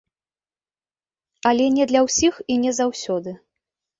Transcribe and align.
Але 1.51 1.67
не 1.75 1.85
для 1.91 2.01
ўсіх 2.07 2.33
і 2.53 2.57
не 2.63 2.71
заўсёды. 2.81 3.37